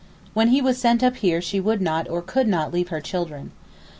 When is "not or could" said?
1.79-2.47